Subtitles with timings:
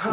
[0.00, 0.12] Assalamu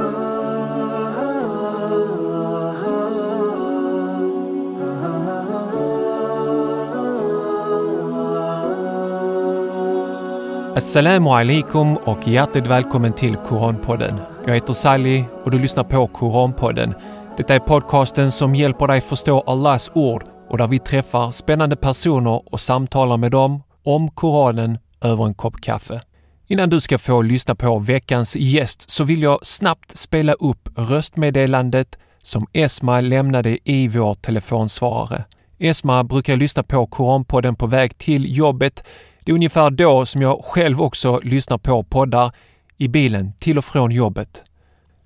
[11.29, 14.15] alaikum och hjärtligt välkommen till Koranpodden.
[14.45, 16.93] Jag heter Sally och du lyssnar på Koranpodden.
[17.37, 22.53] Detta är podcasten som hjälper dig förstå Allahs ord och där vi träffar spännande personer
[22.53, 26.01] och samtalar med dem om Koranen över en kopp kaffe.
[26.49, 31.97] Innan du ska få lyssna på veckans gäst så vill jag snabbt spela upp röstmeddelandet
[32.21, 35.23] som Esma lämnade i vår telefonsvarare.
[35.59, 38.83] Esma brukar lyssna på Koranpodden på väg till jobbet.
[39.23, 42.31] Det är ungefär då som jag själv också lyssnar på poddar
[42.77, 44.43] i bilen till och från jobbet.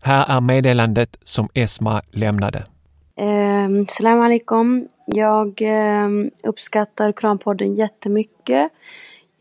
[0.02, 2.66] Här är meddelandet som Esma lämnade.
[3.18, 4.88] Eh, salam alaikum.
[5.08, 6.10] Jag eh,
[6.44, 8.72] uppskattar Koranpodden jättemycket.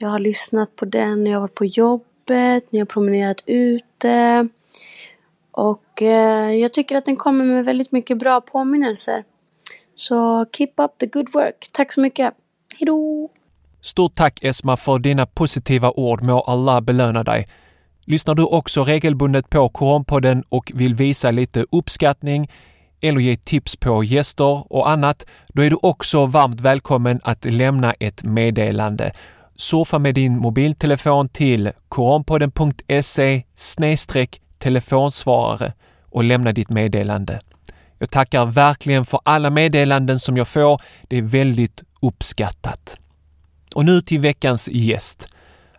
[0.03, 4.49] Jag har lyssnat på den när jag varit på jobbet, när jag promenerat ute.
[5.51, 9.25] Och eh, jag tycker att den kommer med väldigt mycket bra påminnelser.
[9.95, 11.69] Så keep up the good work.
[11.73, 12.34] Tack så mycket.
[12.79, 13.31] Hejdå!
[13.81, 16.23] Stort tack Esma för dina positiva ord.
[16.23, 17.47] Må Allah belöna dig.
[18.05, 22.51] Lyssnar du också regelbundet på Koranpodden och vill visa lite uppskattning
[23.01, 27.92] eller ge tips på gäster och annat, då är du också varmt välkommen att lämna
[27.92, 29.12] ett meddelande.
[29.61, 33.42] Surfa med din mobiltelefon till koranpodden.se
[34.58, 35.72] telefonsvarare
[36.11, 37.41] och lämna ditt meddelande.
[37.98, 40.83] Jag tackar verkligen för alla meddelanden som jag får.
[41.08, 42.97] Det är väldigt uppskattat.
[43.75, 45.28] Och nu till veckans gäst.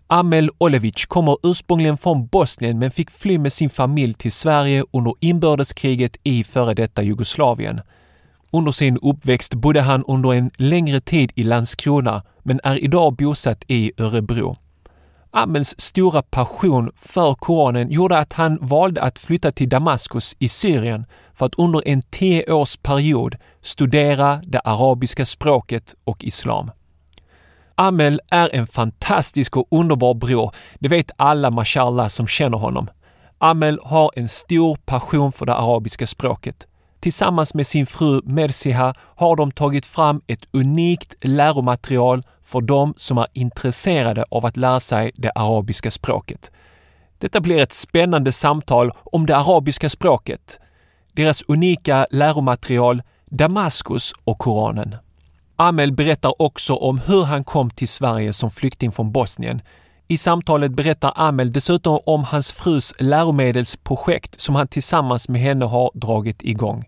[0.07, 5.13] Amel Olevic kommer ursprungligen från Bosnien men fick fly med sin familj till Sverige under
[5.19, 7.81] inbördeskriget i före detta Jugoslavien.
[8.53, 13.63] Under sin uppväxt bodde han under en längre tid i Landskrona men är idag bosatt
[13.67, 14.55] i Örebro.
[15.31, 21.05] Amels stora passion för Koranen gjorde att han valde att flytta till Damaskus i Syrien
[21.33, 26.71] för att under en tioårsperiod studera det arabiska språket och islam.
[27.75, 30.51] Amel är en fantastisk och underbar bror.
[30.79, 32.89] Det vet alla mashallah som känner honom.
[33.37, 36.67] Amel har en stor passion för det arabiska språket.
[37.01, 43.17] Tillsammans med sin fru Mersiha har de tagit fram ett unikt läromaterial för de som
[43.17, 46.51] är intresserade av att lära sig det arabiska språket.
[47.17, 50.59] Detta blir ett spännande samtal om det arabiska språket,
[51.13, 54.95] deras unika läromaterial Damaskus och Koranen.
[55.55, 59.61] Amel berättar också om hur han kom till Sverige som flykting från Bosnien.
[60.11, 65.91] I samtalet berättar Amel dessutom om hans frus läromedelsprojekt som han tillsammans med henne har
[65.93, 66.85] dragit igång.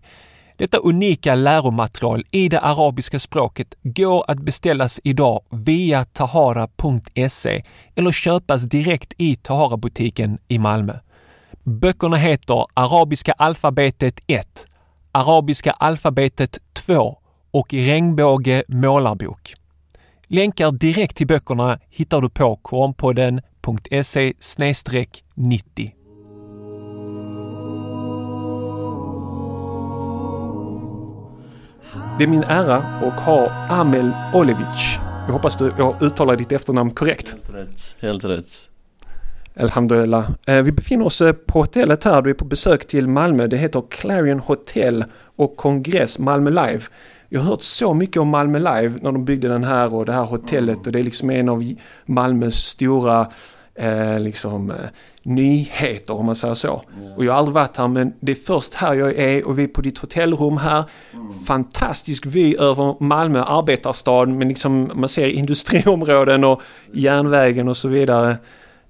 [0.56, 7.62] Detta unika läromaterial i det arabiska språket går att beställas idag via tahara.se
[7.94, 10.94] eller köpas direkt i Tahara-butiken i Malmö.
[11.62, 14.66] Böckerna heter Arabiska alfabetet 1,
[15.12, 17.18] Arabiska alfabetet 2
[17.50, 19.54] och Regnbåge målarbok.
[20.34, 24.32] Länkar direkt till böckerna hittar du på kornpodden.se
[25.34, 25.94] 90.
[32.18, 34.98] Det är min ära att ha Amel Olevic.
[35.26, 37.36] Jag hoppas du jag uttalar ditt efternamn korrekt.
[37.46, 37.96] Helt rätt.
[38.00, 38.48] Helt rätt.
[39.56, 40.30] Alhamdulillah.
[40.46, 42.22] Eh, vi befinner oss eh, på hotellet här.
[42.22, 43.46] Du är på besök till Malmö.
[43.46, 45.04] Det heter Clarion Hotel
[45.36, 46.80] och Kongress Malmö Live.
[47.34, 50.12] Jag har hört så mycket om Malmö Live när de byggde den här och det
[50.12, 51.74] här hotellet och det är liksom en av
[52.06, 53.28] Malmös stora
[53.74, 54.76] eh, liksom, eh,
[55.22, 56.82] nyheter om man säger så.
[57.16, 59.64] Och jag har aldrig varit här men det är först här jag är och vi
[59.64, 60.84] är på ditt hotellrum här.
[61.46, 66.62] Fantastisk vy över Malmö arbetarstad men liksom man ser industriområden och
[66.92, 68.38] järnvägen och så vidare.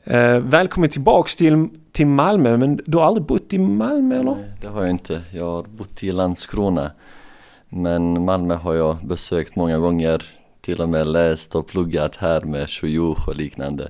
[0.04, 4.34] Eh, välkommen tillbaks till, till Malmö men du har aldrig bott i Malmö eller?
[4.34, 5.22] Nej, det har jag inte.
[5.32, 6.90] Jag har bott i Landskrona.
[7.76, 10.22] Men Malmö har jag besökt många gånger.
[10.60, 13.88] Till och med läst och pluggat här med shuyukh och liknande.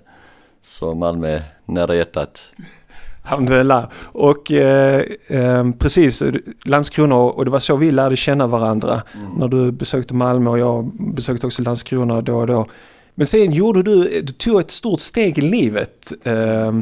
[0.62, 2.40] Så Malmö är nära hjärtat.
[3.22, 3.84] Alhamdulillah.
[4.02, 6.22] Och eh, eh, precis,
[6.64, 9.02] Landskrona och det var så vi lärde känna varandra.
[9.14, 9.32] Mm.
[9.38, 12.66] När du besökte Malmö och jag besökte också Landskrona då och då.
[13.14, 16.12] Men sen gjorde du, du tog ett stort steg i livet.
[16.22, 16.72] Eh,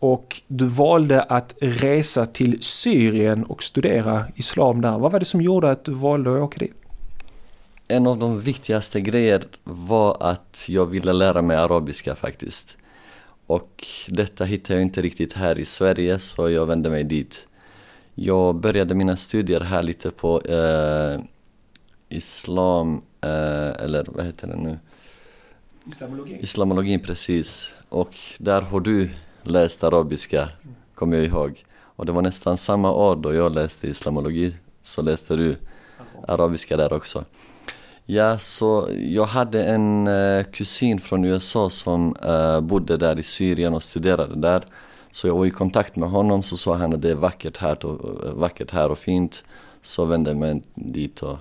[0.00, 4.98] och du valde att resa till Syrien och studera islam där.
[4.98, 6.74] Vad var det som gjorde att du valde att åka dit?
[7.88, 12.76] En av de viktigaste grejer var att jag ville lära mig arabiska faktiskt.
[13.46, 17.48] Och detta hittade jag inte riktigt här i Sverige så jag vände mig dit.
[18.14, 21.20] Jag började mina studier här lite på eh,
[22.08, 24.78] islam, eh, eller vad heter det nu?
[25.88, 26.38] Islamologi.
[26.40, 27.72] Islamologin precis.
[27.88, 29.10] Och där har du
[29.42, 30.48] läst arabiska,
[30.94, 31.64] kommer jag ihåg.
[31.96, 35.56] Och det var nästan samma år då jag läste islamologi, så läste du
[36.28, 37.24] arabiska där också.
[38.06, 43.74] Ja, så jag hade en eh, kusin från USA som eh, bodde där i Syrien
[43.74, 44.62] och studerade där.
[45.10, 47.86] Så jag var i kontakt med honom så sa han att det är vackert här
[47.86, 49.44] och, eh, vackert här och fint.
[49.82, 51.38] Så vände jag mig dit och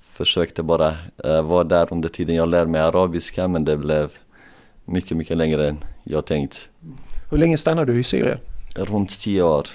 [0.00, 0.94] försökte bara
[1.42, 4.12] vara där under tiden jag lärde mig arabiska men det blev
[4.84, 6.68] mycket, mycket längre än jag tänkt.
[7.30, 8.38] Hur länge stannade du i Syrien?
[8.76, 9.66] Runt tio år.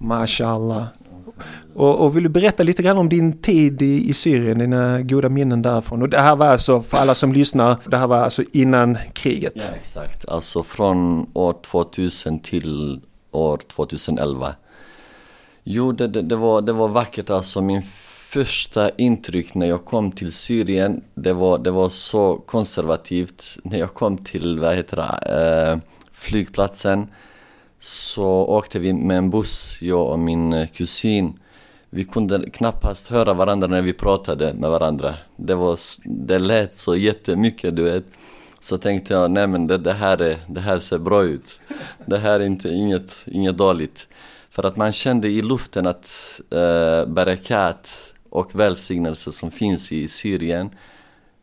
[0.00, 0.84] Mashallah.
[1.74, 5.28] Och, och, vill du berätta lite grann om din tid i, i Syrien, dina goda
[5.28, 6.02] minnen därifrån?
[6.02, 9.52] Och det här var alltså, för alla som lyssnar, det här var alltså innan kriget?
[9.56, 10.28] Ja, exakt.
[10.28, 13.00] Alltså från år 2000 till
[13.30, 14.54] år 2011.
[15.64, 17.60] Jo, det, det, det, var, det var vackert alltså.
[17.60, 17.82] Min
[18.28, 23.58] första intryck när jag kom till Syrien, det var, det var så konservativt.
[23.62, 25.78] När jag kom till, vad heter det, eh,
[26.18, 27.06] flygplatsen
[27.78, 31.38] så åkte vi med en buss, jag och min eh, kusin.
[31.90, 35.14] Vi kunde knappast höra varandra när vi pratade med varandra.
[35.36, 38.04] Det, var, det lät så jättemycket, du vet.
[38.60, 41.60] Så tänkte jag, nej men det, det, här, är, det här ser bra ut.
[42.06, 44.08] Det här är inte, inget, inget dåligt.
[44.50, 47.90] För att man kände i luften att eh, barakat
[48.30, 50.70] och välsignelse som finns i Syrien,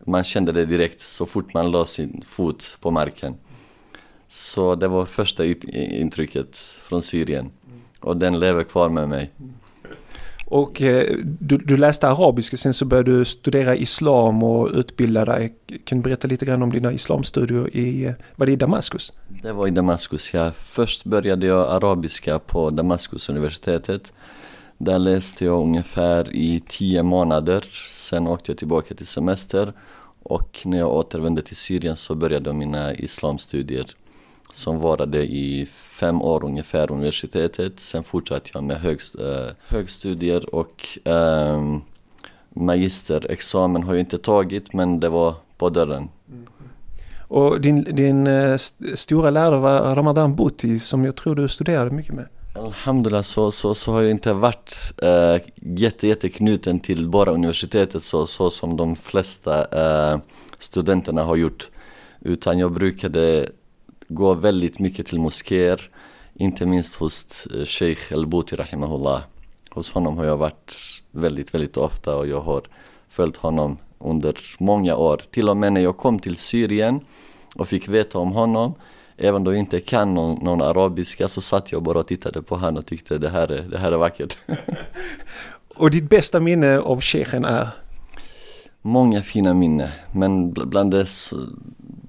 [0.05, 3.35] man kände det direkt så fort man la sin fot på marken.
[4.27, 7.51] Så det var första intrycket från Syrien.
[7.99, 9.31] Och den lever kvar med mig.
[10.45, 15.55] Och eh, du, du, läste arabiska, sen så började du studera islam och utbilda dig.
[15.83, 19.13] Kan du berätta lite grann om dina islamstudier i, var det i Damaskus?
[19.41, 20.51] Det var i Damaskus, ja.
[20.51, 24.13] Först började jag arabiska på Damaskus universitetet.
[24.77, 27.65] Där läste jag ungefär i tio månader.
[27.89, 29.73] Sen åkte jag tillbaka till semester.
[30.23, 33.85] Och när jag återvände till Syrien så började jag mina islamstudier
[34.55, 37.79] som varade i fem år ungefär universitetet.
[37.79, 41.81] Sen fortsatte jag med högst, uh, högstudier och um,
[42.49, 46.09] magisterexamen har jag inte tagit men det var på dörren.
[46.29, 46.45] Mm.
[47.27, 48.57] Och din, din uh,
[48.95, 52.27] stora lärare var Ramadan Buti som jag tror du studerade mycket med.
[52.55, 58.03] Alhamdulillah så, så, så har jag inte varit uh, jätte, jätte knuten till bara universitetet
[58.03, 59.67] så, så som de flesta
[60.13, 60.19] uh,
[60.59, 61.69] studenterna har gjort.
[62.21, 63.49] Utan jag brukade
[64.07, 65.81] går väldigt mycket till moskéer,
[66.33, 69.21] inte minst hos eh, Sheikh El-Bouti Rahimahullah.
[69.71, 70.75] Hos honom har jag varit
[71.11, 72.61] väldigt, väldigt ofta och jag har
[73.07, 75.21] följt honom under många år.
[75.31, 76.99] Till och med när jag kom till Syrien
[77.55, 78.73] och fick veta om honom,
[79.17, 82.55] även då jag inte kan någon, någon arabiska så satt jag bara och tittade på
[82.55, 84.37] honom och tyckte det här är, det här är vackert.
[85.75, 87.67] och ditt bästa minne av Sheikhen är?
[88.81, 91.05] Många fina minnen, men bland det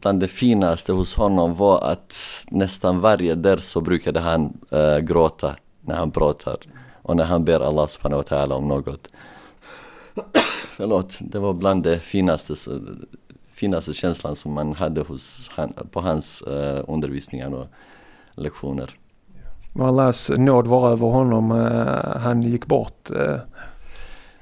[0.06, 5.56] bland det finaste hos honom var att nästan varje där så brukade han äh, gråta
[5.80, 6.56] när han pratar
[7.02, 9.08] och när han ber Allah subhanahu wa ta'ala om något.
[10.76, 12.54] Förlåt, det var bland det finaste,
[13.50, 17.66] finaste känslan som man hade hos han, på hans äh, undervisningar och
[18.34, 18.90] lektioner.
[19.72, 23.10] Må Allahs nåd vara över honom, äh, han gick bort.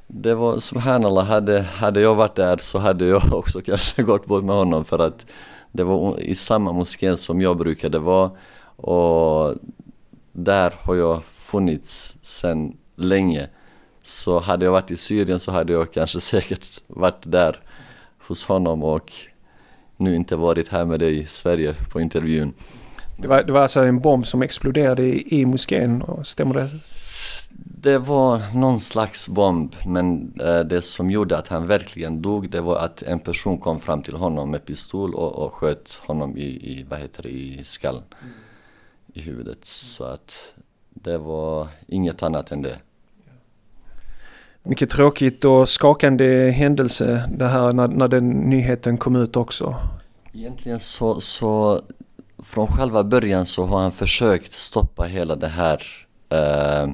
[0.07, 4.45] Det var subhanallah, hade, hade jag varit där så hade jag också kanske gått bort
[4.45, 5.27] med honom för att
[5.75, 8.31] det var i samma moské som jag brukade vara
[8.76, 9.55] och
[10.32, 13.49] där har jag funnits sedan länge.
[14.03, 17.60] Så hade jag varit i Syrien så hade jag kanske säkert varit där
[18.27, 19.13] hos honom och
[19.96, 22.53] nu inte varit här med dig i Sverige på intervjun.
[23.17, 26.69] Det var, det var alltså en bomb som exploderade i, i moskén, stämmer det?
[27.56, 32.61] Det var någon slags bomb men eh, det som gjorde att han verkligen dog det
[32.61, 36.43] var att en person kom fram till honom med pistol och, och sköt honom i,
[36.43, 38.03] i, vad heter det, i skallen.
[38.23, 38.34] Mm.
[39.13, 39.65] I huvudet.
[39.65, 40.55] Så att
[40.91, 42.79] det var inget annat än det.
[44.63, 49.77] Mycket tråkigt och skakande händelse det här när, när den nyheten kom ut också.
[50.32, 51.81] Egentligen så, så
[52.39, 55.82] från själva början så har han försökt stoppa hela det här
[56.29, 56.89] eh,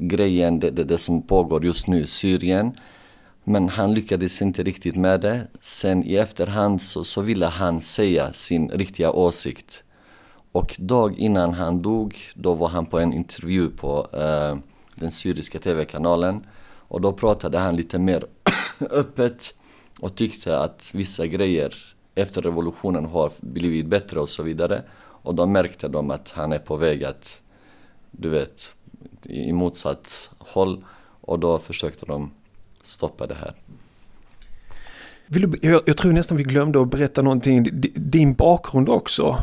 [0.00, 2.72] grejen, det, det, det som pågår just nu i Syrien.
[3.44, 5.46] Men han lyckades inte riktigt med det.
[5.60, 9.84] Sen i efterhand så, så ville han säga sin riktiga åsikt.
[10.52, 14.58] Och dag innan han dog, då var han på en intervju på eh,
[14.94, 16.46] den syriska tv-kanalen.
[16.88, 18.24] Och då pratade han lite mer
[18.90, 19.54] öppet
[20.00, 21.74] och tyckte att vissa grejer
[22.14, 24.82] efter revolutionen har blivit bättre och så vidare.
[24.98, 27.42] Och då märkte de att han är på väg att,
[28.10, 28.74] du vet,
[29.28, 30.84] i motsatt håll
[31.20, 32.30] och då försökte de
[32.82, 33.54] stoppa det här.
[35.60, 39.38] Jag, tror nästan vi glömde att berätta någonting, din bakgrund också,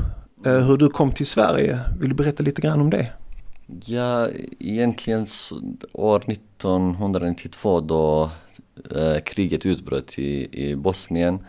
[0.46, 1.80] eh, hur du kom till Sverige.
[2.00, 3.12] Vill du berätta lite grann om det?
[3.86, 5.28] Ja, egentligen
[5.94, 8.32] år 1992 då
[8.96, 11.40] eh, kriget utbröt i, i Bosnien.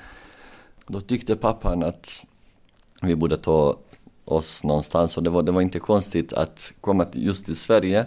[0.87, 2.25] Då tyckte pappan att
[3.03, 3.77] vi borde ta
[4.27, 8.07] oss någonstans och det var, det var inte konstigt att komma just till Sverige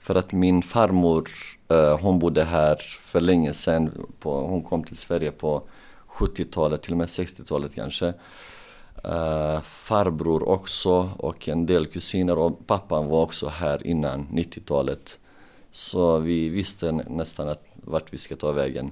[0.00, 1.28] för att min farmor
[1.68, 4.06] eh, hon bodde här för länge sedan.
[4.18, 5.62] På, hon kom till Sverige på
[6.08, 8.14] 70-talet, till och med 60-talet kanske.
[9.04, 15.18] Uh, farbror också och en del kusiner och pappan var också här innan 90-talet.
[15.70, 18.90] Så vi visste nästan att vart vi ska ta vägen.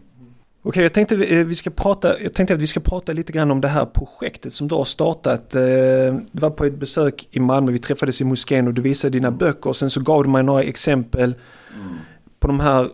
[0.63, 3.51] Okej, jag tänkte, eh, vi ska prata, jag tänkte att vi ska prata lite grann
[3.51, 5.55] om det här projektet som du har startat.
[5.55, 5.63] Eh,
[6.33, 9.31] det var på ett besök i Malmö, vi träffades i moskén och du visade dina
[9.31, 11.35] böcker och sen så gav du mig några exempel
[11.75, 11.97] mm.
[12.41, 12.89] på de här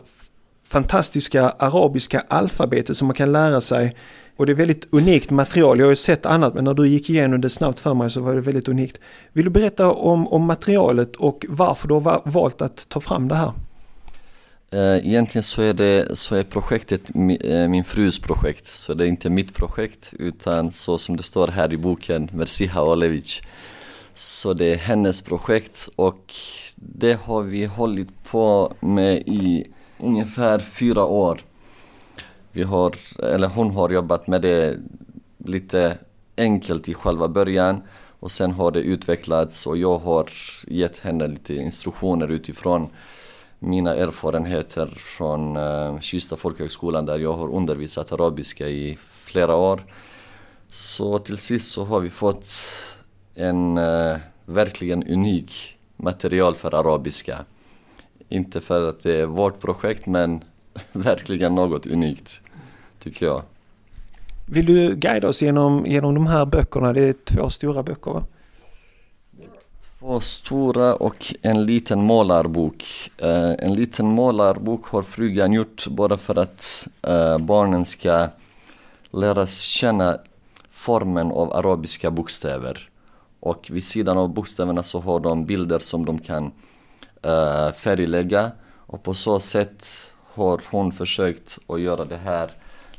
[0.69, 3.95] fantastiska arabiska alfabetet som man kan lära sig.
[4.37, 5.79] Och det är väldigt unikt material.
[5.79, 8.21] Jag har ju sett annat men när du gick igenom det snabbt för mig så
[8.21, 8.99] var det väldigt unikt.
[9.33, 13.35] Vill du berätta om, om materialet och varför du har valt att ta fram det
[13.35, 13.51] här?
[14.71, 17.01] Eh, egentligen så är, det, så är projektet
[17.41, 21.47] eh, min frus projekt, så det är inte mitt projekt utan så som det står
[21.47, 23.41] här i boken, Mersiha Olevic.
[24.13, 26.33] Så det är hennes projekt och
[26.75, 29.67] det har vi hållit på med i
[29.99, 31.41] ungefär fyra år.
[32.51, 34.77] Vi har, eller hon har jobbat med det
[35.37, 35.97] lite
[36.37, 37.81] enkelt i själva början
[38.19, 40.29] och sen har det utvecklats och jag har
[40.67, 42.89] gett henne lite instruktioner utifrån
[43.59, 49.81] mina erfarenheter från eh, Kista folkhögskolan där jag har undervisat arabiska i flera år.
[50.69, 52.47] Så till sist så har vi fått
[53.35, 57.45] en eh, verkligen unik material för arabiska.
[58.29, 60.43] Inte för att det är vårt projekt men
[60.91, 62.41] verkligen något unikt,
[62.99, 63.41] tycker jag.
[64.45, 66.93] Vill du guida oss genom, genom de här böckerna?
[66.93, 68.23] Det är två stora böcker va?
[70.05, 73.11] Två stora och en liten målarbok.
[73.17, 78.27] Eh, en liten målarbok har frugan gjort bara för att eh, barnen ska
[79.11, 80.17] lära känna
[80.69, 82.89] formen av arabiska bokstäver.
[83.39, 86.45] Och vid sidan av bokstäverna så har de bilder som de kan
[87.25, 89.85] uh, färglägga och på så sätt
[90.33, 92.51] har hon försökt att göra det här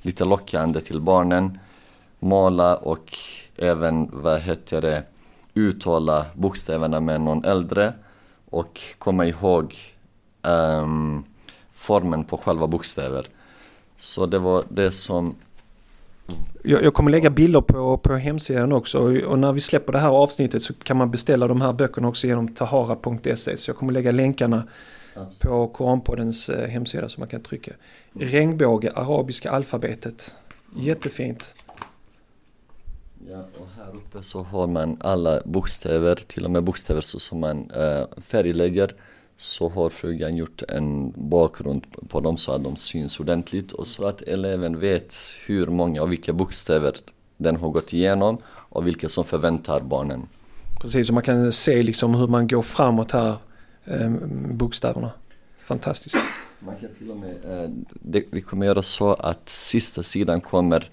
[0.03, 1.59] lite lockande till barnen.
[2.19, 3.19] Måla och
[3.57, 5.05] även, vad heter det,
[5.61, 7.95] uttala bokstäverna med någon äldre
[8.51, 9.77] och komma ihåg
[10.43, 11.25] um,
[11.73, 13.27] formen på själva bokstäver.
[13.97, 15.35] Så det var det som
[16.63, 20.11] jag, jag kommer lägga bilder på, på hemsidan också och när vi släpper det här
[20.11, 24.11] avsnittet så kan man beställa de här böckerna också genom tahara.se så jag kommer lägga
[24.11, 24.63] länkarna
[25.41, 27.73] på Koranpoddens eh, hemsida som man kan trycka.
[28.13, 30.37] Regnbåge, arabiska alfabetet.
[30.77, 31.55] Jättefint.
[33.31, 37.41] Ja, och här uppe så har man alla bokstäver, till och med bokstäver så som
[37.41, 38.95] man äh, färglägger
[39.37, 44.07] så har frugan gjort en bakgrund på dem så att de syns ordentligt och så
[44.07, 45.15] att eleven vet
[45.47, 46.97] hur många och vilka bokstäver
[47.37, 50.29] den har gått igenom och vilka som förväntar barnen.
[50.81, 53.35] Precis, så man kan se liksom hur man går framåt här,
[53.85, 54.11] eh,
[54.53, 55.11] bokstäverna.
[55.59, 56.17] Fantastiskt.
[56.59, 60.91] Man kan till och med, eh, det, vi kommer göra så att sista sidan kommer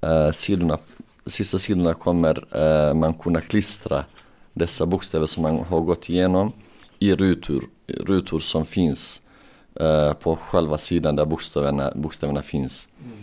[0.00, 0.78] eh, sidorna
[1.26, 4.04] sista sidorna kommer eh, man kunna klistra
[4.52, 6.52] dessa bokstäver som man har gått igenom
[6.98, 9.22] i rutor, rutor som finns
[9.80, 12.88] eh, på själva sidan där bokstäverna, bokstäverna finns.
[13.04, 13.16] Mm.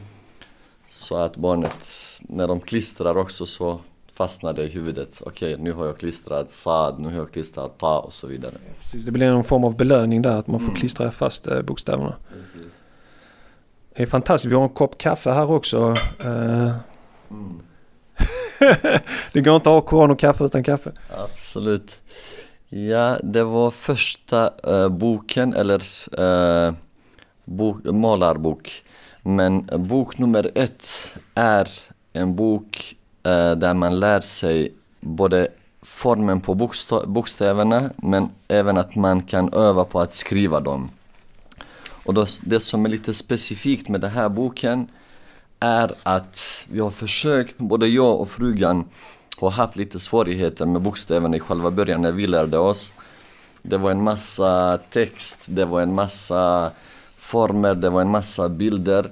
[0.88, 1.88] Så att barnet,
[2.22, 3.80] när de klistrar också så
[4.14, 5.22] fastnar det i huvudet.
[5.26, 8.54] Okej, okay, nu har jag klistrat sad, nu har jag klistrat ta och så vidare.
[8.82, 10.76] Precis, det blir någon form av belöning där att man får mm.
[10.76, 12.16] klistra fast eh, bokstäverna.
[12.34, 12.72] Precis.
[13.96, 15.96] Det är fantastiskt, vi har en kopp kaffe här också.
[16.26, 16.72] Uh,
[17.30, 17.62] mm
[19.34, 20.92] det går inte att ha koran och kaffe utan kaffe.
[21.18, 22.02] Absolut.
[22.70, 25.82] Ja, det var första uh, boken, eller
[26.20, 26.74] uh,
[27.46, 28.84] bok, malarbok.
[29.22, 31.70] Men bok nummer ett är
[32.14, 32.96] en bok
[33.28, 35.48] uh, där man lär sig både
[35.82, 36.70] formen på
[37.06, 40.90] bokstäverna men även att man kan öva på att skriva dem.
[42.06, 44.88] Och då, det som är lite specifikt med den här boken
[45.62, 48.86] är att vi har försökt, både jag och frugan
[49.38, 52.94] har haft lite svårigheter med bokstäverna i själva början när vi lärde oss.
[53.62, 56.72] Det var en massa text, det var en massa
[57.18, 59.12] former, det var en massa bilder.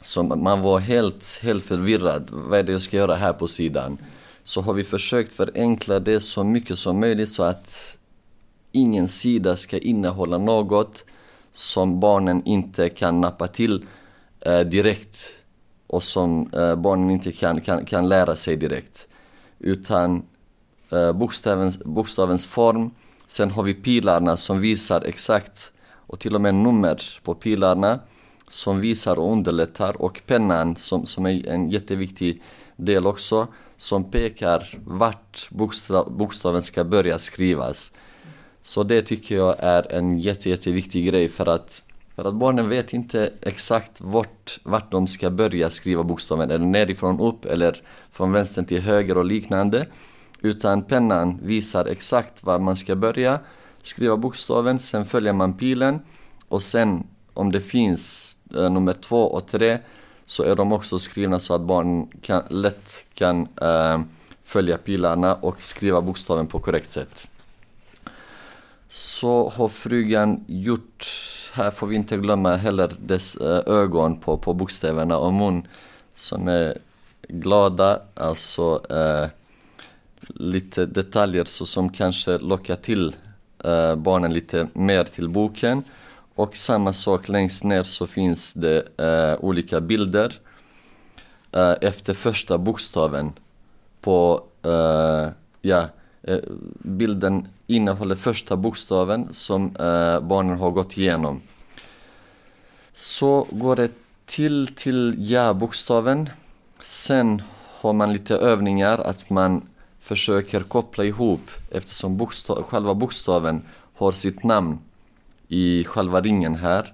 [0.00, 2.28] Så man var helt, helt förvirrad.
[2.30, 3.98] Vad är det jag ska göra här på sidan?
[4.42, 7.96] Så har vi försökt förenkla det så mycket som möjligt så att
[8.72, 11.04] ingen sida ska innehålla något
[11.52, 13.86] som barnen inte kan nappa till
[14.40, 15.41] eh, direkt
[15.92, 19.08] och som eh, barnen inte kan, kan, kan lära sig direkt.
[19.58, 20.22] Utan
[20.90, 22.90] eh, bokstavens, bokstavens form
[23.32, 25.72] Sen har vi pilarna som visar exakt
[26.06, 28.00] och till och med nummer på pilarna
[28.48, 32.42] som visar och underlättar och pennan som, som är en jätteviktig
[32.76, 33.46] del också
[33.76, 37.92] som pekar vart bokstav, bokstaven ska börja skrivas.
[38.62, 41.82] Så det tycker jag är en jätte, jätteviktig grej för att,
[42.16, 46.50] för att barnen vet inte exakt vart, vart de ska börja skriva bokstaven.
[46.50, 49.86] Är det nerifrån upp eller från vänster till höger och liknande.
[50.40, 53.40] Utan pennan visar exakt var man ska börja
[53.82, 56.00] skriva bokstaven, sen följer man pilen
[56.48, 59.78] och sen om det finns eh, nummer två och tre
[60.26, 64.00] så är de också skrivna så att barnen kan, lätt kan eh,
[64.42, 67.28] följa pilarna och skriva bokstaven på korrekt sätt.
[68.88, 71.06] Så har frugan gjort,
[71.52, 75.66] här får vi inte glömma heller dess eh, ögon på, på bokstäverna och mun
[76.14, 76.78] som är
[77.28, 79.28] glada, alltså eh,
[80.28, 83.16] lite detaljer så som kanske lockar till
[83.64, 85.82] eh, barnen lite mer till boken.
[86.34, 90.38] Och samma sak längst ner så finns det eh, olika bilder
[91.52, 93.32] eh, efter första bokstaven
[94.00, 95.28] på, eh,
[95.60, 95.88] ja,
[96.22, 96.38] Eh,
[96.78, 101.40] bilden innehåller första bokstaven som eh, barnen har gått igenom.
[102.94, 103.90] Så går det
[104.26, 106.30] till till ja-bokstaven.
[106.80, 107.42] Sen
[107.80, 109.62] har man lite övningar att man
[110.00, 113.62] försöker koppla ihop eftersom bokstav, själva bokstaven
[113.94, 114.78] har sitt namn
[115.48, 116.92] i själva ringen här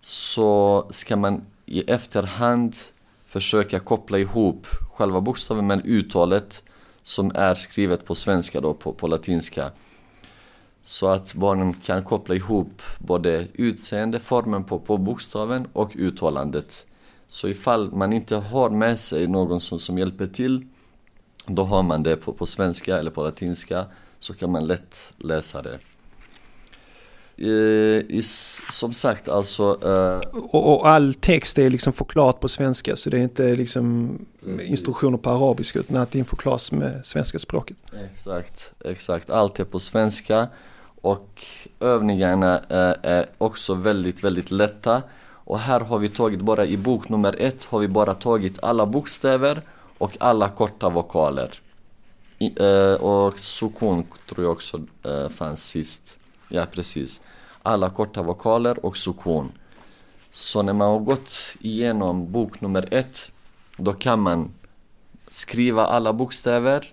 [0.00, 2.76] så ska man i efterhand
[3.26, 6.62] försöka koppla ihop själva bokstaven med uttalet
[7.02, 9.70] som är skrivet på svenska då, på, på latinska.
[10.82, 16.86] Så att barnen kan koppla ihop både utseende, formen på, på bokstaven och uttalandet.
[17.28, 20.66] Så ifall man inte har med sig någon som, som hjälper till
[21.46, 23.86] då har man det på, på svenska eller på latinska
[24.18, 25.78] så kan man lätt läsa det.
[27.40, 28.20] Eh,
[28.70, 29.78] som sagt alltså...
[29.84, 34.18] Eh, och, och, all text är liksom förklarat på svenska så det är inte liksom
[34.44, 34.70] precis.
[34.70, 37.76] instruktioner på arabiska utan allting förklaras med svenska språket.
[38.12, 39.30] Exakt, exakt.
[39.30, 40.48] Allt är på svenska
[41.00, 41.44] och
[41.80, 45.02] övningarna eh, är också väldigt, väldigt lätta.
[45.44, 48.86] Och här har vi tagit bara i bok nummer ett har vi bara tagit alla
[48.86, 49.62] bokstäver
[49.98, 51.60] och alla korta vokaler.
[52.38, 56.16] I, eh, och sukun tror jag också eh, fanns sist.
[56.48, 57.20] Ja, precis.
[57.62, 59.52] Alla korta vokaler och sukun.
[60.30, 63.32] Så när man har gått igenom bok nummer ett,
[63.76, 64.50] då kan man
[65.28, 66.92] skriva alla bokstäver,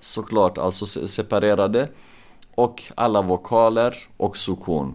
[0.00, 1.88] såklart alltså separerade,
[2.54, 4.94] och alla vokaler och sukun.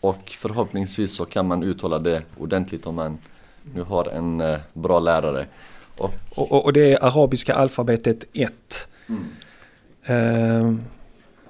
[0.00, 3.18] Och förhoppningsvis så kan man uttala det ordentligt om man
[3.74, 5.46] nu har en eh, bra lärare.
[5.98, 8.88] Och, och, och det är arabiska alfabetet 1.
[9.06, 9.24] Mm.
[10.04, 10.74] Eh,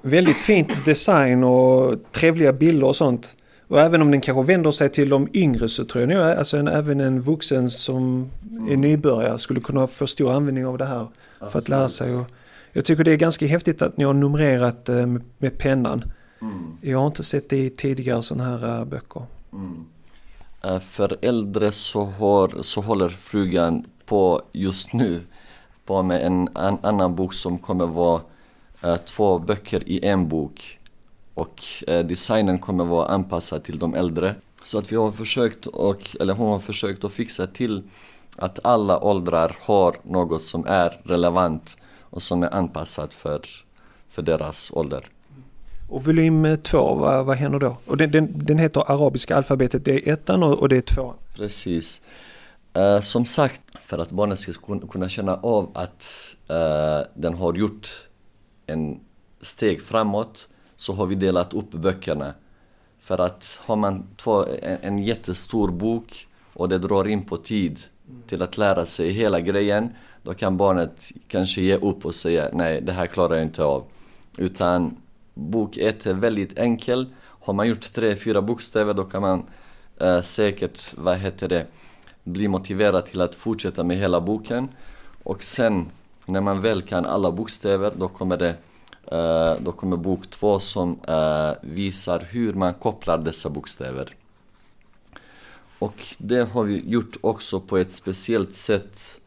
[0.04, 3.36] väldigt fint design och trevliga bilder och sånt.
[3.68, 6.68] Och även om den kanske vänder sig till de yngre så tror jag alltså en,
[6.68, 8.72] även en vuxen som mm.
[8.72, 11.06] är nybörjare skulle kunna få stor användning av det här.
[11.38, 11.52] Absolut.
[11.52, 12.16] För att lära sig.
[12.16, 12.26] Och
[12.72, 16.04] jag tycker det är ganska häftigt att ni har numrerat eh, med, med pennan.
[16.40, 16.76] Mm.
[16.80, 19.22] Jag har inte sett det i tidigare sådana här äh, böcker.
[19.52, 19.84] Mm.
[20.64, 25.20] Äh, för äldre så, har, så håller frugan på just nu
[25.86, 28.20] på med en an, annan bok som kommer vara
[29.06, 30.78] två böcker i en bok
[31.34, 34.34] och uh, designen kommer vara anpassad till de äldre.
[34.62, 37.82] Så att vi har försökt, och, eller hon har försökt att fixa till
[38.36, 43.40] att alla åldrar har något som är relevant och som är anpassat för,
[44.08, 45.08] för deras ålder.
[45.88, 47.76] Och volym två, vad, vad händer då?
[47.86, 51.14] Och den, den, den heter arabiska alfabetet, det är ettan och, och det är tvåan?
[51.34, 52.00] Precis.
[52.78, 54.52] Uh, som sagt, för att barnen ska
[54.90, 57.88] kunna känna av att uh, den har gjort
[58.66, 59.00] en
[59.40, 62.34] steg framåt så har vi delat upp böckerna.
[63.00, 67.80] För att har man två, en, en jättestor bok och det drar in på tid
[68.26, 69.90] till att lära sig hela grejen
[70.22, 73.84] då kan barnet kanske ge upp och säga nej, det här klarar jag inte av.
[74.38, 74.96] Utan
[75.34, 77.06] bok 1 är väldigt enkel.
[77.22, 79.42] Har man gjort tre, fyra bokstäver då kan man
[80.00, 81.66] eh, säkert, vad heter det,
[82.24, 84.68] bli motiverad till att fortsätta med hela boken.
[85.22, 85.90] Och sen
[86.26, 88.56] när man väl kan alla bokstäver då kommer det
[89.06, 94.14] eh, då kommer bok två som eh, visar hur man kopplar dessa bokstäver.
[95.78, 99.20] Och det har vi gjort också på ett speciellt sätt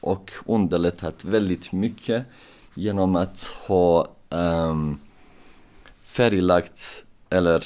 [0.00, 2.26] och underlättat väldigt mycket
[2.74, 4.98] genom att ha um,
[6.02, 7.64] färglagt eller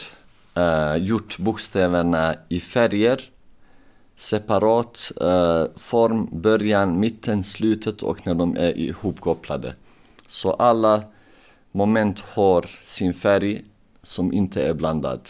[0.59, 3.32] uh, gjort bokstäverna i färger
[4.23, 9.75] separat uh, form, början, mitten, slutet och när de är ihopkopplade.
[10.27, 11.03] Så alla
[11.73, 13.65] moment har sin färg
[14.03, 15.21] som inte är blandad.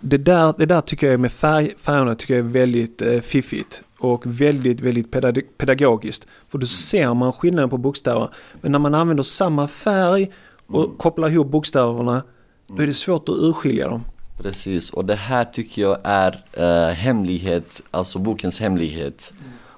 [0.00, 3.84] Det där, det där tycker jag med färg, färgerna tycker jag är väldigt eh, fiffigt
[3.98, 6.28] och väldigt, väldigt pedag pedagogiskt.
[6.48, 8.28] För då ser man skillnaden på bokstäver.
[8.60, 10.30] Men när man använder samma färg
[10.66, 10.96] och Mm.
[10.96, 12.22] kopplar ihop bokstäverna,
[12.66, 14.04] då är det svårt att urskilja dem.
[14.42, 19.32] Precis, och det här tycker jag är eh, hemlighet, alltså bokens hemlighet.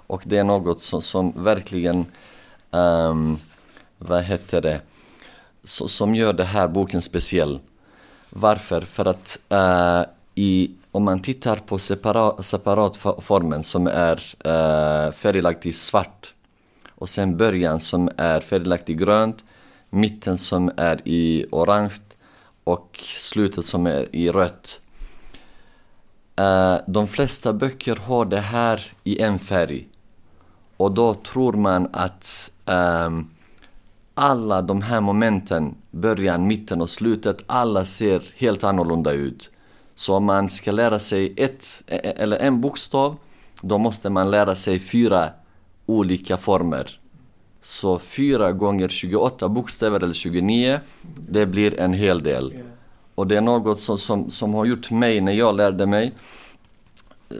[0.06, 2.06] Och det är något som, som verkligen,
[2.70, 3.36] ehm,
[3.98, 4.80] vad heter det,
[5.64, 7.60] så, som gör det här boken speciell.
[8.30, 8.80] Varför?
[8.80, 10.02] För att eh,
[10.34, 16.34] i, om man tittar på separat, separatformen som är eh, färglagd i svart
[16.94, 19.44] och sen början som är färglagd i grönt,
[19.90, 21.94] mitten som är i orange
[22.64, 24.80] och slutet som är i rött.
[26.36, 29.88] Eh, de flesta böcker har det här i en färg.
[30.76, 33.28] Och då tror man att ehm,
[34.14, 39.50] alla de här momenten, början, mitten och slutet, alla ser helt annorlunda ut.
[39.94, 43.16] Så om man ska lära sig ett e, e, eller en bokstav,
[43.60, 45.28] då måste man lära sig fyra
[45.86, 47.00] olika former.
[47.64, 50.80] Så fyra gånger 28 bokstäver eller 29,
[51.28, 52.54] det blir en hel del.
[53.14, 56.12] Och det är något som, som, som har gjort mig när jag lärde mig.
[57.30, 57.36] Eh,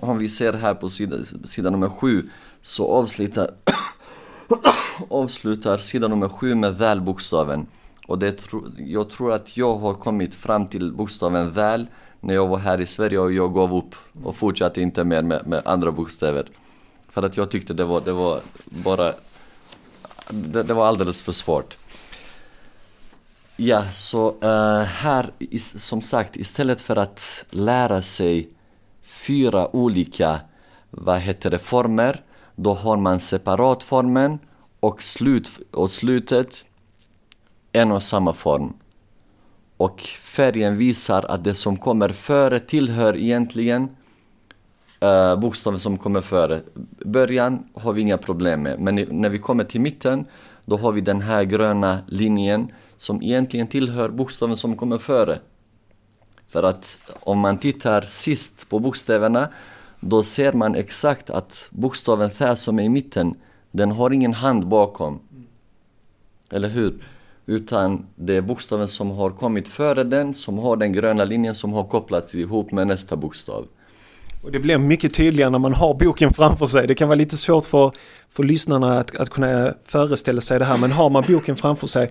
[0.00, 2.30] Om vi ser här på sida, sida nummer sju
[2.62, 3.50] så avslutar,
[5.08, 7.66] avslutar sida nummer sju med väl-bokstaven.
[8.06, 11.86] Och det tro, jag tror att jag har kommit fram till bokstaven väl
[12.20, 15.46] när jag var här i Sverige och jag gav upp och fortsatte inte mer med,
[15.46, 16.48] med andra bokstäver.
[17.08, 18.40] För att jag tyckte det var, det var
[18.84, 19.12] bara,
[20.30, 21.76] det, det var alldeles för svårt.
[23.56, 28.48] Ja, så uh, här, is, som sagt, istället för att lära sig
[29.02, 30.40] fyra olika,
[30.90, 32.22] vad heter det, former,
[32.56, 34.38] då har man separatformen
[34.80, 36.64] och, slut, och slutet
[37.72, 38.72] en och samma form.
[39.76, 43.96] Och färgen visar att det som kommer före tillhör egentligen
[45.04, 46.60] uh, bokstaven som kommer före.
[47.04, 50.24] Början har vi inga problem med, men när vi kommer till mitten,
[50.64, 55.38] då har vi den här gröna linjen som egentligen tillhör bokstaven som kommer före.
[56.48, 59.48] För att om man tittar sist på bokstäverna,
[60.00, 63.34] då ser man exakt att bokstaven Thä som är i mitten,
[63.70, 65.20] den har ingen hand bakom.
[66.50, 67.02] Eller hur?
[67.46, 71.72] Utan det är bokstaven som har kommit före den, som har den gröna linjen som
[71.72, 73.66] har kopplats ihop med nästa bokstav.
[74.42, 76.86] Och det blir mycket tydligare när man har boken framför sig.
[76.86, 77.92] Det kan vara lite svårt för,
[78.30, 80.76] för lyssnarna att, att kunna föreställa sig det här.
[80.76, 82.10] Men har man boken framför sig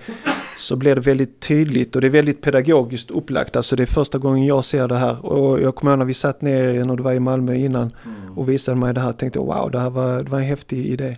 [0.57, 3.55] så blir det väldigt tydligt och det är väldigt pedagogiskt upplagt.
[3.55, 5.25] Alltså det är första gången jag ser det här.
[5.25, 7.91] Och jag kommer ihåg när vi satt ner när du var i Malmö innan
[8.35, 9.11] och visade mig det här.
[9.11, 11.17] tänkte wow, det här var, det var en häftig idé.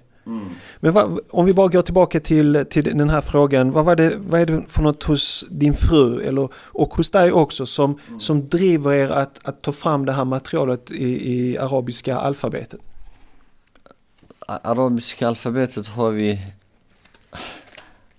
[0.82, 0.94] Mm.
[0.94, 3.72] Men vad, om vi bara går tillbaka till, till den här frågan.
[3.72, 7.32] Vad, var det, vad är det för något hos din fru eller, och hos dig
[7.32, 12.18] också som, som driver er att, att ta fram det här materialet i, i arabiska
[12.18, 12.80] alfabetet?
[14.48, 16.40] Arabiska alfabetet har vi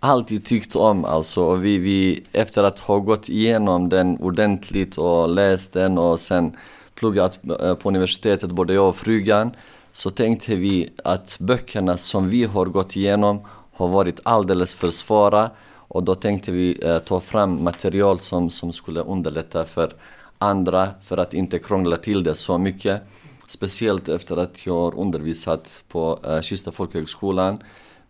[0.00, 1.44] alltid tyckt om alltså.
[1.44, 6.56] Och vi, vi, efter att ha gått igenom den ordentligt och läst den och sen
[6.94, 9.50] pluggat eh, på universitetet, både jag och frugan,
[9.92, 15.50] så tänkte vi att böckerna som vi har gått igenom har varit alldeles för svåra
[15.72, 19.92] och då tänkte vi eh, ta fram material som, som skulle underlätta för
[20.38, 23.02] andra för att inte krångla till det så mycket.
[23.48, 27.58] Speciellt efter att jag har undervisat på eh, Kista folkhögskolan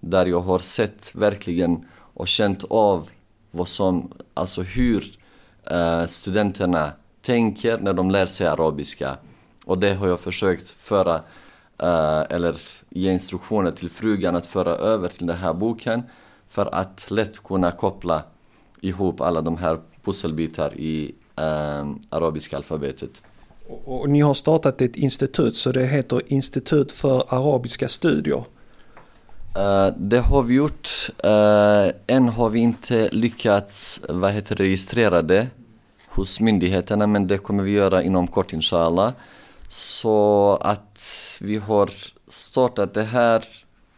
[0.00, 3.10] där jag har sett verkligen och känt av
[3.50, 5.18] vad som, alltså hur
[5.70, 9.16] eh, studenterna tänker när de lär sig arabiska.
[9.64, 11.20] Och det har jag försökt föra,
[11.82, 12.56] eh, eller
[12.88, 16.02] ge instruktioner till frugan att föra över till den här boken
[16.48, 18.22] för att lätt kunna koppla
[18.80, 23.22] ihop alla de här pusselbitar i eh, arabiska alfabetet.
[23.68, 28.44] Och, och ni har startat ett institut så det heter Institut för arabiska studier.
[29.56, 30.88] Eh, det har vi gjort.
[31.24, 35.46] Uh, än har vi inte lyckats vad heter, registrera det
[36.08, 39.12] hos myndigheterna men det kommer vi göra inom kort inshallah.
[39.72, 41.00] Så att
[41.40, 41.90] vi har
[42.28, 43.44] startat det här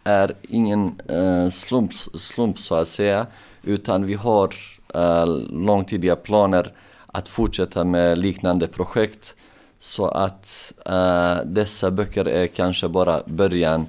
[0.04, 3.26] är ingen eh, uh, slump, slump så att säga
[3.62, 4.54] utan vi har
[4.94, 6.72] uh, långtidiga planer
[7.06, 9.34] att fortsätta med liknande projekt
[9.78, 13.86] så att uh, dessa böcker är kanske bara början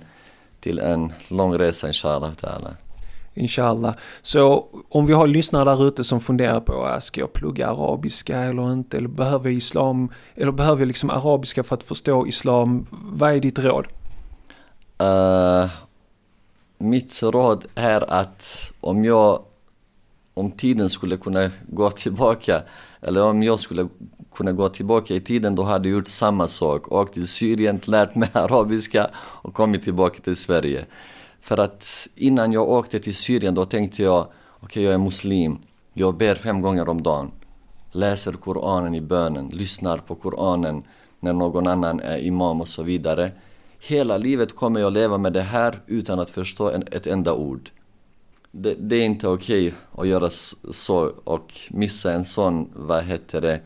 [0.59, 2.73] till en lång resa inshallah ta'ala.
[3.33, 3.95] Inshallah.
[4.21, 8.39] Så om vi har lyssnare där ute som funderar på, äh, ska jag plugga arabiska
[8.39, 8.97] eller inte?
[8.97, 10.09] Eller behöver jag islam?
[10.35, 12.85] Eller behöver jag liksom arabiska för att förstå islam?
[12.91, 13.87] Vad är ditt råd?
[15.01, 15.71] Uh,
[16.77, 19.43] mitt råd är att om jag
[20.33, 22.61] om tiden skulle kunna gå tillbaka,
[23.01, 23.87] eller om jag skulle
[24.35, 26.91] kunna gå tillbaka i tiden, då hade jag gjort samma sak.
[26.91, 30.85] Åkt till Syrien, lärt mig arabiska och kommit tillbaka till Sverige.
[31.43, 35.57] För att innan jag åkte till Syrien, då tänkte jag, okej okay, jag är muslim,
[35.93, 37.31] jag ber fem gånger om dagen.
[37.91, 40.83] Läser Koranen i bönen, lyssnar på Koranen
[41.19, 43.31] när någon annan är imam och så vidare.
[43.79, 47.69] Hela livet kommer jag leva med det här utan att förstå en, ett enda ord.
[48.51, 50.29] Det, det är inte okej okay att göra
[50.71, 53.61] så och missa en sån, vad heter det,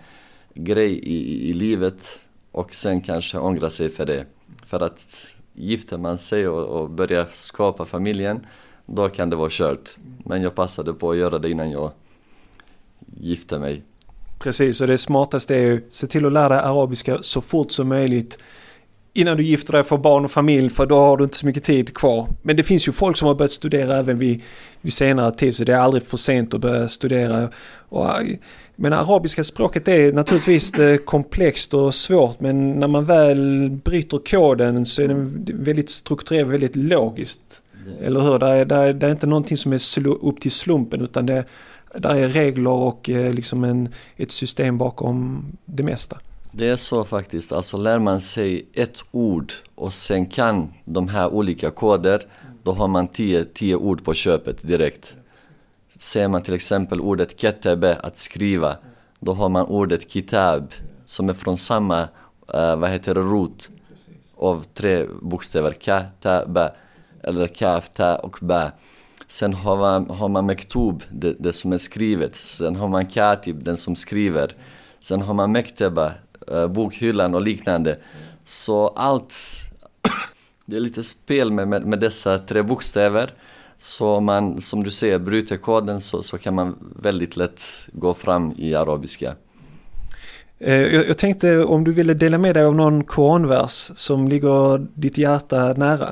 [0.54, 2.20] grej i, i livet
[2.52, 4.26] och sen kanske ångra sig för det.
[4.66, 8.46] För att gifter man sig och, och börjar skapa familjen,
[8.86, 9.98] då kan det vara kört.
[10.26, 11.92] Men jag passade på att göra det innan jag
[13.18, 13.84] gifte mig.
[14.40, 17.90] Precis, och det smartaste är ju se till att lära dig arabiska så fort som
[17.90, 18.38] möjligt
[19.14, 21.64] innan du gifter dig får barn och familj för då har du inte så mycket
[21.64, 22.28] tid kvar.
[22.42, 24.42] Men det finns ju folk som har börjat studera även vid,
[24.82, 27.50] vid senare tid så det är aldrig för sent att börja studera.
[27.90, 28.08] Och,
[28.80, 30.72] men arabiska språket är naturligtvis
[31.06, 36.76] komplext och svårt men när man väl bryter koden så är den väldigt strukturerad, väldigt
[36.76, 37.64] logiskt.
[38.02, 38.40] Eller hur?
[38.40, 41.46] Det är, det, är, det är inte någonting som är upp till slumpen utan det,
[41.96, 46.18] där är regler och eh, liksom en, ett system bakom det mesta.
[46.52, 51.34] Det är så faktiskt, alltså lär man sig ett ord och sen kan de här
[51.34, 52.22] olika koder,
[52.64, 55.16] då har man tio, tio ord på köpet direkt.
[55.98, 58.78] Ser man till exempel ordet ketebe, att skriva,
[59.20, 60.74] då har man ordet kitab
[61.06, 63.70] som är från samma, uh, vad heter det, rot
[64.38, 66.70] av tre bokstäver, ka, ta, ba,
[67.24, 68.72] eller kaf, ta och ba.
[69.28, 72.36] Sen har man, har man mektub, det, det som är skrivet.
[72.36, 74.56] Sen har man katib, den som skriver.
[75.00, 76.12] Sen har man mekteba,
[76.52, 77.98] uh, bokhyllan och liknande.
[78.44, 79.36] Så allt,
[80.66, 83.34] det är lite spel med, med, med dessa tre bokstäver.
[83.80, 87.62] Så man, som du säger, bryter koden så, så kan man väldigt lätt
[87.94, 89.36] gå fram i arabiska.
[90.60, 95.18] Eh, jag, tänkte om du ville dela med dig av någon koranvers som ligger ditt
[95.18, 96.12] hjärta nära.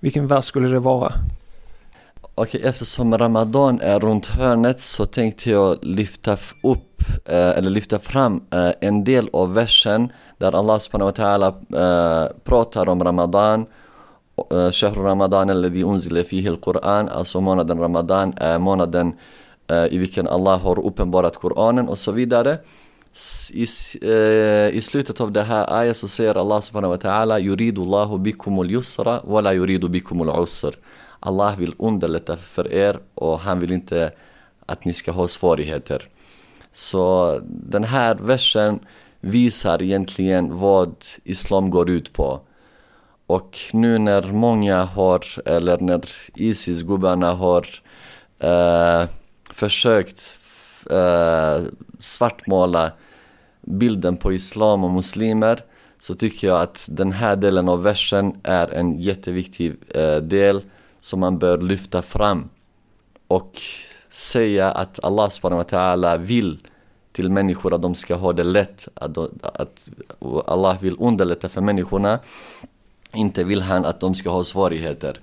[0.00, 1.12] Vilken vers skulle det vara?
[2.34, 8.40] Okej, eftersom Ramadan är runt hörnet så tänkte jag lyfta upp, eh, eller lyfta fram
[8.50, 13.66] eh, en del av versen där Allah subhanahu wa ta'ala pratar om Ramadan
[14.69, 19.13] شهر رمضان الذي أنزل فيه القرآن alltså månaden Ramadan är månaden
[19.89, 22.57] i vilken Allah har uppenbarat Koranen och så vidare
[23.53, 23.65] i,
[24.73, 28.71] i slutet av det här ayat så säger Allah subhanahu wa ta'ala yuridu Allahu bikumul
[28.71, 30.73] yusra wala yuridu bikumul usr
[31.19, 34.11] Allah vill underlätta för er och han vill inte
[34.65, 36.07] att ni ska ha svårigheter.
[36.71, 38.79] Så den här versen
[39.21, 42.41] visar egentligen vad Islam går ut på.
[43.28, 46.00] Och nu när många har, eller när
[46.34, 47.66] Isis-gubbarna har
[48.38, 49.08] eh,
[49.50, 50.38] försökt
[50.90, 51.62] eh,
[52.00, 52.92] svartmåla
[53.60, 55.64] bilden på islam och muslimer
[55.98, 60.62] så tycker jag att den här delen av versen är en jätteviktig eh, del
[60.98, 62.48] som man bör lyfta fram
[63.26, 63.60] och
[64.10, 66.58] säga att Allah subhanahu wa ta'ala vill
[67.12, 69.88] till människor att de ska ha det lätt, att, att
[70.46, 72.18] Allah vill underlätta för människorna
[73.14, 75.20] inte vill han att de ska ha svårigheter.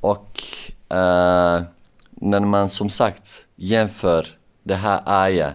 [0.00, 0.42] Och
[0.92, 1.62] uh,
[2.10, 4.26] när man som sagt jämför
[4.62, 5.54] det här aya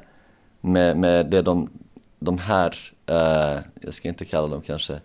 [0.62, 1.70] med, med det de,
[2.20, 2.76] de här,
[3.12, 5.00] uh, jag ska inte kalla dem kanske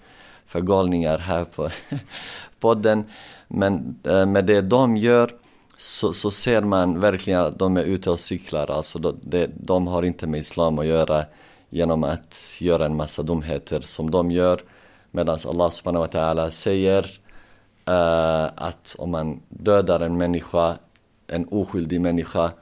[0.46, 1.70] för galningar här på
[2.60, 3.04] podden
[3.48, 5.30] men uh, med det de gör
[5.76, 9.86] så, så ser man verkligen att de är ute och cyklar, alltså de, de, de
[9.86, 11.24] har inte med islam att göra
[11.70, 14.60] genom att göra en massa dumheter som de gör
[15.10, 17.02] medan Allah subhanahu wa ta'ala säger
[17.88, 20.78] uh, att om man dödar en människa,
[21.26, 22.52] en oskyldig människa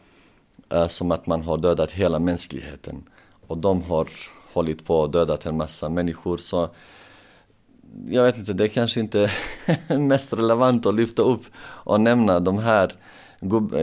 [0.74, 3.04] uh, som att man har dödat hela mänskligheten
[3.46, 4.08] och de har
[4.52, 6.68] hållit på och dödat en massa människor så
[8.08, 9.30] jag vet inte, det är kanske inte
[9.88, 12.92] mest relevant att lyfta upp och nämna de här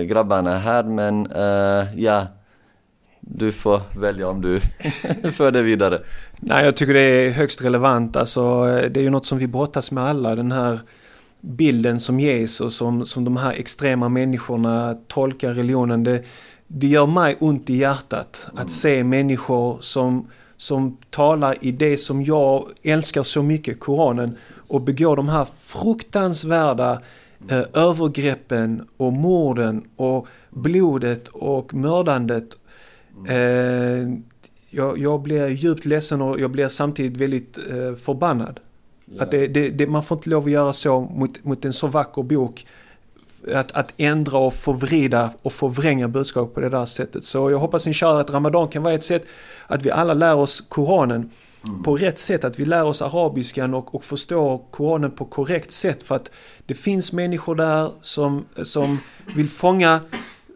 [0.03, 2.27] grabbarna här men uh, ja,
[3.19, 4.59] du får välja om du
[5.31, 6.01] för det vidare.
[6.47, 8.15] Nej, jag tycker det är högst relevant.
[8.15, 10.35] Alltså, det är ju något som vi brottas med alla.
[10.35, 10.79] Den här
[11.41, 16.03] bilden som ges och som, som de här extrema människorna tolkar religionen.
[16.03, 16.23] Det,
[16.67, 18.63] det gör mig ont i hjärtat mm.
[18.63, 20.27] att se människor som,
[20.57, 24.35] som talar i det som jag älskar så mycket, Koranen,
[24.67, 27.01] och begår de här fruktansvärda
[27.49, 32.57] eh, övergreppen och morden och blodet och mördandet
[33.27, 34.07] Eh,
[34.75, 38.59] jag, jag blir djupt ledsen och jag blir samtidigt väldigt eh, förbannad.
[39.05, 39.23] Ja.
[39.23, 41.87] Att det, det, det, man får inte lov att göra så mot, mot en så
[41.87, 42.65] vacker bok
[43.53, 47.23] att, att ändra och förvrida och förvränga budskap på det där sättet.
[47.23, 49.25] Så jag hoppas inshallah att Ramadan kan vara ett sätt
[49.67, 51.31] att vi alla lär oss Koranen
[51.67, 51.83] mm.
[51.83, 52.43] på rätt sätt.
[52.43, 56.03] Att vi lär oss arabiskan och, och förstår Koranen på korrekt sätt.
[56.03, 56.31] För att
[56.65, 58.99] det finns människor där som, som
[59.35, 60.01] vill fånga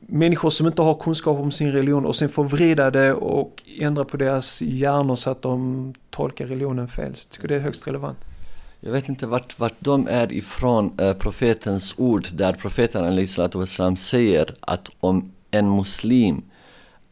[0.09, 4.17] människor som inte har kunskap om sin religion och sen förvrida det och ändra på
[4.17, 7.15] deras hjärnor så att de tolkar religionen fel.
[7.15, 8.17] Så jag tycker det är högst relevant.
[8.79, 14.53] Jag vet inte vart, vart de är ifrån eh, profetens ord där profeten wassalam, säger
[14.59, 16.41] att om en muslim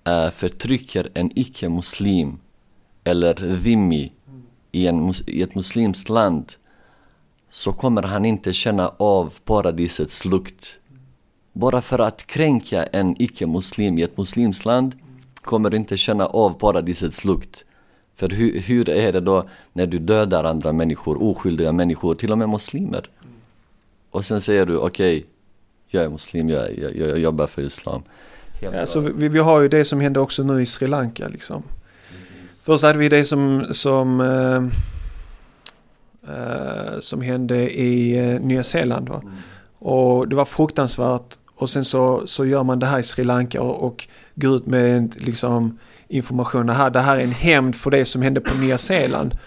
[0.03, 2.39] eh, förtrycker en icke-muslim
[3.03, 4.11] eller dhimmi
[4.71, 6.53] i, en, i ett muslimskt land
[7.49, 10.79] så kommer han inte känna av paradisets lukt.
[11.57, 14.95] Bara för att kränka en icke-muslim i ett muslimskt land
[15.41, 17.65] kommer du inte känna av paradisets lukt.
[18.15, 22.37] För hur, hur är det då när du dödar andra människor, oskyldiga människor, till och
[22.37, 23.09] med muslimer?
[24.11, 25.29] Och sen säger du okej, okay,
[25.87, 28.01] jag är muslim, jag, jag, jag jobbar för islam.
[28.61, 31.63] Ja, så vi, vi, har ju det som händer också nu i Sri Lanka liksom.
[32.63, 34.63] Först hade vi det som, som, uh,
[36.29, 39.09] uh, som hände i uh, Nya Zeeland.
[39.09, 39.21] Va?
[39.23, 39.35] Mm.
[39.79, 41.37] Och det var fruktansvärt.
[41.57, 44.65] Och sen så, så gör man det här i Sri Lanka och, och går ut
[44.65, 46.65] med liksom information.
[46.65, 49.37] Det här, det här är en hämnd för det som hände på Nya Zeeland.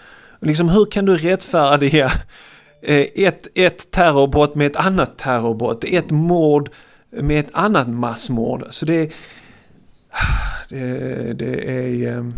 [0.41, 2.11] Liksom, hur kan du rättfärdiga
[2.81, 5.83] eh, ett, ett terrorbrott med ett annat terrorbrott?
[5.83, 6.69] Ett mord
[7.09, 8.63] med ett annat massmord.
[8.69, 9.11] Så det,
[10.69, 12.17] det, det är...
[12.17, 12.33] Ehm,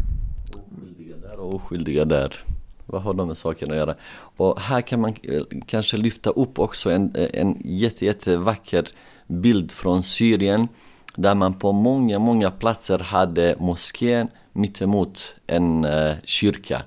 [0.64, 2.34] oskyldiga där och oskyldiga där.
[2.86, 3.96] Vad har de med saken att göra?
[4.14, 8.88] Och här kan man eh, kanske lyfta upp också en, en jätte, jättevacker
[9.34, 10.68] bild från Syrien
[11.16, 16.82] där man på många, många platser hade moskén mittemot en eh, kyrka.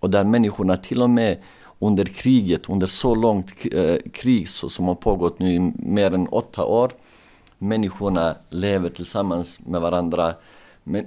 [0.00, 1.42] Och där människorna till och med
[1.78, 6.28] under kriget, under så långt eh, krig så, som har pågått nu i mer än
[6.28, 6.92] åtta år
[7.58, 10.34] människorna lever tillsammans med varandra.
[10.84, 11.06] Men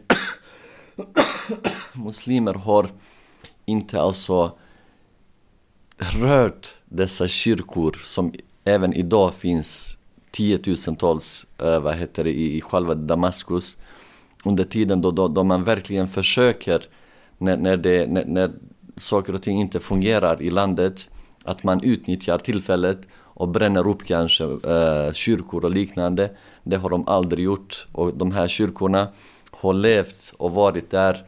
[1.93, 2.89] muslimer har
[3.65, 4.57] inte alltså
[5.97, 9.97] rört dessa kyrkor som även idag finns
[10.31, 13.77] tiotusentals eh, vad heter det, i, i själva Damaskus.
[14.45, 16.85] Under tiden då, då, då man verkligen försöker
[17.37, 18.51] när, när, det, när, när
[18.95, 21.09] saker och ting inte fungerar i landet
[21.43, 26.31] att man utnyttjar tillfället och bränner upp kanske eh, kyrkor och liknande.
[26.63, 29.07] Det har de aldrig gjort och de här kyrkorna
[29.51, 31.25] har levt och varit där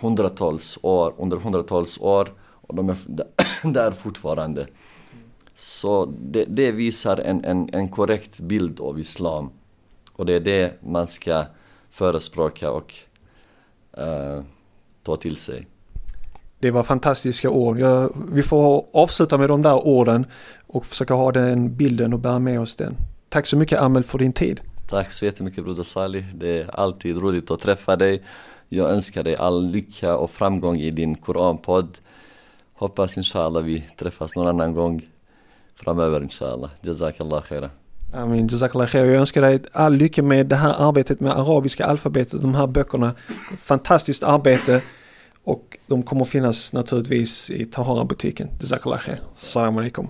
[0.00, 2.96] hundratals år, under hundratals år och de är
[3.72, 4.66] där fortfarande.
[5.60, 9.50] Så det, det visar en, en, en korrekt bild av Islam.
[10.12, 11.44] Och det är det man ska
[11.90, 12.94] förespråka och
[13.98, 14.42] uh,
[15.02, 15.66] ta till sig.
[16.58, 17.78] Det var fantastiska ord.
[17.78, 20.26] Jag, vi får avsluta med de där orden
[20.66, 22.96] och försöka ha den bilden och bära med oss den.
[23.28, 24.60] Tack så mycket Amel för din tid.
[24.88, 26.24] Tack så jättemycket Broder Salih.
[26.34, 28.22] Det är alltid roligt att träffa dig.
[28.68, 31.98] Jag önskar dig all lycka och framgång i din Koranpodd.
[32.72, 35.02] Hoppas inshallah vi träffas någon annan gång
[35.76, 36.70] framöver inshallah.
[36.82, 37.70] Jazakallah khaira.
[38.12, 39.04] Amin, Jazakallah khair.
[39.04, 43.14] Jag önskar dig all lycka med det här arbetet med arabiska alfabetet, de här böckerna.
[43.58, 44.82] Fantastiskt arbete.
[45.44, 48.48] Och de kommer finnas naturligtvis i Tahara-butiken.
[48.60, 49.20] Jazakallah khair.
[49.36, 50.08] Salam alaikum.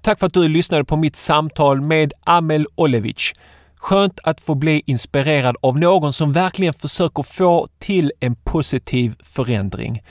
[0.00, 3.32] Tack för att du lyssnade på mitt samtal med Amel Olevic.
[3.76, 10.02] Skönt att få bli inspirerad av någon som verkligen försöker få till en positiv förändring.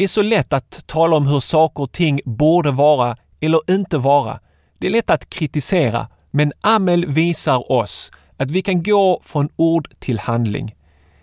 [0.00, 3.98] Det är så lätt att tala om hur saker och ting borde vara eller inte
[3.98, 4.40] vara.
[4.78, 9.88] Det är lätt att kritisera, men Amel visar oss att vi kan gå från ord
[9.98, 10.74] till handling.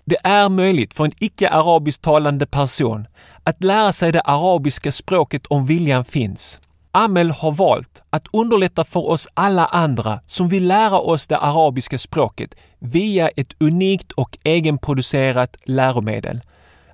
[0.05, 3.07] Det är möjligt för en icke-arabiskt talande person
[3.43, 6.59] att lära sig det arabiska språket om viljan finns.
[6.91, 11.97] Amel har valt att underlätta för oss alla andra som vill lära oss det arabiska
[11.97, 16.41] språket via ett unikt och egenproducerat läromedel.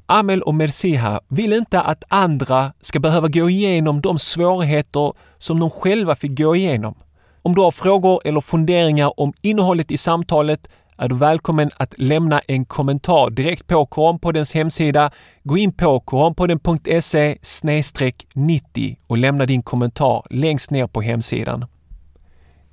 [0.05, 5.69] Amel och Mersiha vill inte att andra ska behöva gå igenom de svårigheter som de
[5.69, 6.95] själva fick gå igenom.
[7.41, 10.67] Om du har frågor eller funderingar om innehållet i samtalet
[10.97, 15.11] är du välkommen att lämna en kommentar direkt på Koranpoddens hemsida.
[15.43, 17.37] Gå in på koranpodden.se
[18.33, 21.65] 90 och lämna din kommentar längst ner på hemsidan.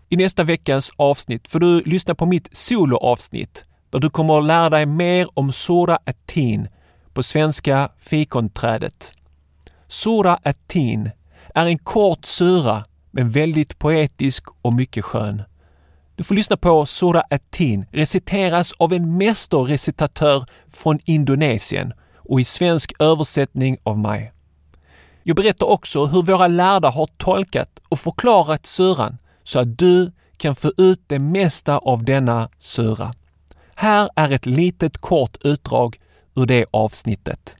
[0.08, 4.70] I nästa veckas avsnitt får du lyssna på mitt soloavsnitt där du kommer att lära
[4.70, 6.68] dig mer om Sura Atin,
[7.14, 9.12] på svenska fikonträdet.
[9.88, 11.10] Sura Atin
[11.54, 15.42] är en kort sura men väldigt poetisk och mycket skön.
[16.16, 22.92] Du får lyssna på Sura Atin reciteras av en mästerrecitatör från Indonesien och i svensk
[22.98, 24.32] översättning av mig.
[25.22, 30.56] Jag berättar också hur våra lärda har tolkat och förklarat suran så att du kan
[30.56, 33.12] få ut det mesta av denna sura.
[33.74, 35.98] Här är ett litet kort utdrag
[36.40, 37.56] ur det avsnittet.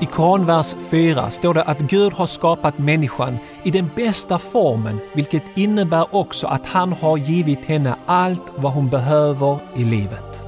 [0.00, 5.42] I Koranvers 4 står det att Gud har skapat människan i den bästa formen, vilket
[5.54, 10.42] innebär också att han har givit henne allt vad hon behöver i livet.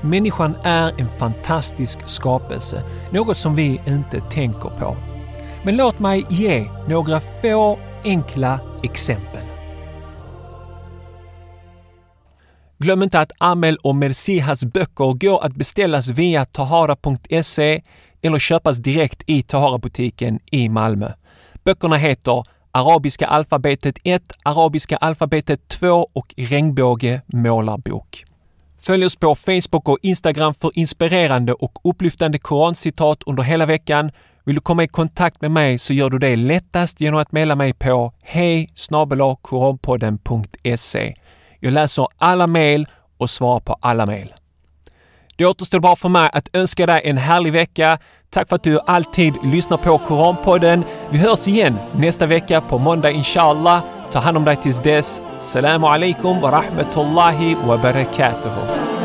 [0.00, 4.96] Människan är en fantastisk skapelse, något som vi inte tänker på.
[5.62, 9.42] Men låt mig ge några få enkla exempel.
[12.78, 17.82] Glöm inte att Amel och Mersihas böcker går att beställas via tahara.se
[18.22, 21.12] eller köpas direkt i Tahara-butiken i Malmö.
[21.64, 28.24] Böckerna heter Arabiska alfabetet 1, Arabiska alfabetet 2 och Regnbåge målarbok.
[28.80, 34.10] Följ oss på Facebook och Instagram för inspirerande och upplyftande korancitat under hela veckan.
[34.50, 37.54] Vill du komma i kontakt med mig så gör du det lättast genom att mejla
[37.54, 38.70] mig på hej
[41.60, 42.88] Jag läser alla mejl
[43.18, 44.34] och svarar på alla mejl.
[45.36, 47.98] Det återstår bara för mig att önska dig en härlig vecka.
[48.30, 50.84] Tack för att du alltid lyssnar på Koranpodden.
[51.10, 53.82] Vi hörs igen nästa vecka på måndag inshallah.
[54.12, 55.22] Ta hand om dig tills dess.
[55.40, 58.99] Salam alaikum wa rahmatullahi wa barakatuhu.